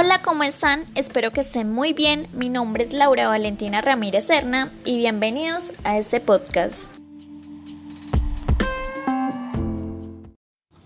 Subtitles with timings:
[0.00, 0.84] Hola, ¿cómo están?
[0.94, 2.28] Espero que estén muy bien.
[2.32, 6.94] Mi nombre es Laura Valentina Ramírez Serna y bienvenidos a este podcast.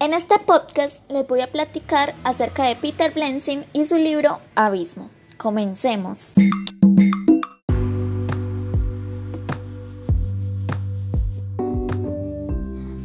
[0.01, 5.11] En este podcast les voy a platicar acerca de Peter Blensing y su libro Abismo.
[5.37, 6.33] Comencemos.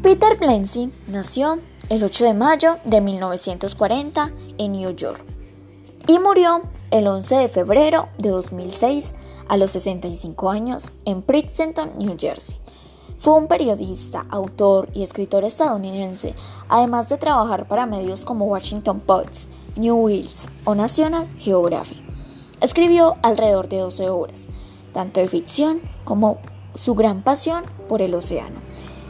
[0.01, 5.36] Peter Blensing nació el 8 de mayo de 1940 en New York
[6.07, 9.13] y murió el 11 de febrero de 2006
[9.49, 12.57] a los 65 años en Princeton, New Jersey.
[13.17, 16.33] Fue un periodista, autor y escritor estadounidense,
[16.69, 21.99] además de trabajar para medios como Washington Post, New Wheels o National Geographic.
[22.61, 24.47] Escribió alrededor de 12 obras,
[24.93, 26.37] tanto de ficción como
[26.73, 28.59] su gran pasión por el océano.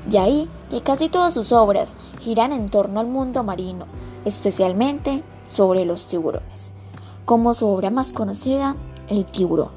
[0.10, 3.86] Y ahí que casi todas sus obras giran en torno al mundo marino,
[4.26, 6.72] especialmente sobre los tiburones,
[7.28, 8.78] como su obra más conocida,
[9.10, 9.72] El tiburón,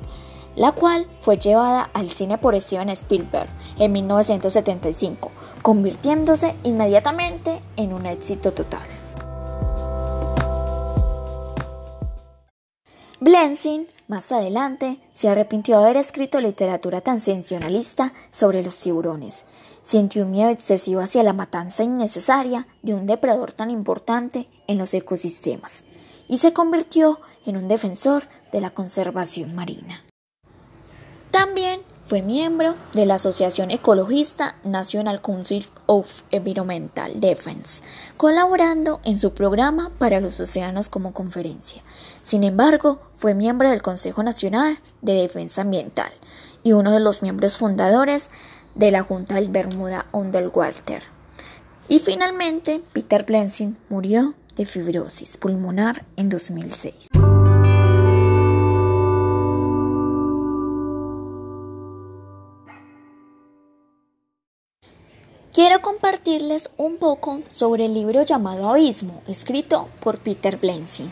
[0.55, 8.07] la cual fue llevada al cine por Steven Spielberg en 1975, convirtiéndose inmediatamente en un
[8.07, 8.87] éxito total.
[13.19, 19.45] Blensing, más adelante, se arrepintió de haber escrito literatura tan sensacionalista sobre los tiburones.
[19.83, 24.95] Sintió un miedo excesivo hacia la matanza innecesaria de un depredador tan importante en los
[24.95, 25.83] ecosistemas
[26.31, 30.05] y se convirtió en un defensor de la conservación marina.
[31.33, 37.83] También fue miembro de la Asociación Ecologista National Council of Environmental Defense,
[38.17, 41.83] colaborando en su programa para los océanos como conferencia.
[42.23, 46.13] Sin embargo, fue miembro del Consejo Nacional de Defensa Ambiental
[46.63, 48.31] y uno de los miembros fundadores
[48.77, 51.03] de la Junta del Bermuda Underwater.
[51.89, 57.09] Y finalmente, Peter Blensing murió de fibrosis pulmonar en 2006.
[65.55, 71.11] Quiero compartirles un poco sobre el libro llamado Abismo, escrito por Peter Blensing.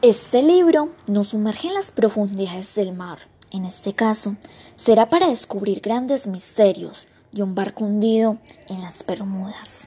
[0.00, 3.18] Este libro nos sumerge en las profundidades del mar.
[3.54, 4.34] En este caso,
[4.74, 8.38] será para descubrir grandes misterios de un barco hundido
[8.68, 9.86] en las Bermudas.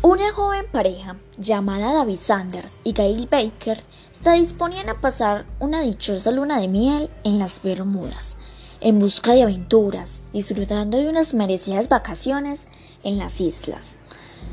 [0.00, 3.82] Una joven pareja llamada David Sanders y Gail Baker
[4.12, 8.36] está disponiendo a pasar una dichosa luna de miel en las Bermudas,
[8.80, 12.68] en busca de aventuras, disfrutando de unas merecidas vacaciones
[13.02, 13.96] en las islas.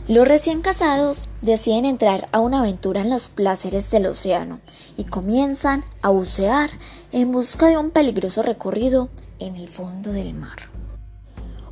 [0.07, 4.61] Los recién casados deciden entrar a una aventura en los placeres del océano
[4.97, 6.71] y comienzan a bucear
[7.11, 10.57] en busca de un peligroso recorrido en el fondo del mar.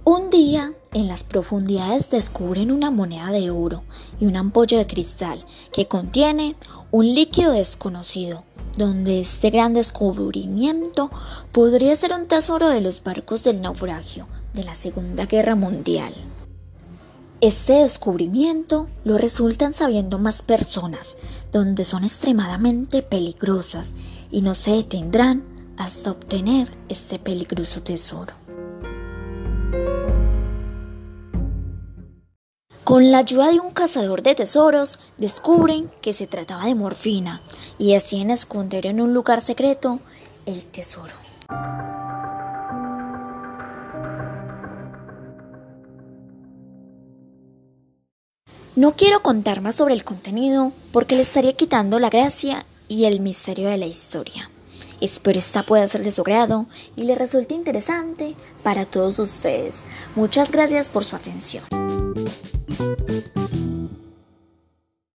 [0.05, 3.83] Un día, en las profundidades descubren una moneda de oro
[4.19, 6.57] y una ampolla de cristal que contiene
[6.91, 8.43] un líquido desconocido,
[8.77, 11.09] donde este gran descubrimiento
[11.53, 16.13] podría ser un tesoro de los barcos del naufragio de la Segunda Guerra Mundial.
[17.39, 21.15] Este descubrimiento lo resultan sabiendo más personas,
[21.53, 23.93] donde son extremadamente peligrosas
[24.29, 25.45] y no se detendrán
[25.77, 28.42] hasta obtener este peligroso tesoro.
[32.83, 37.41] Con la ayuda de un cazador de tesoros, descubren que se trataba de morfina
[37.77, 40.01] y deciden esconder en un lugar secreto
[40.45, 41.13] el tesoro.
[48.75, 53.21] No quiero contar más sobre el contenido porque le estaría quitando la gracia y el
[53.21, 54.49] misterio de la historia.
[54.99, 56.65] Espero esta pueda ser de su grado
[56.97, 59.83] y le resulte interesante para todos ustedes.
[60.15, 61.63] Muchas gracias por su atención.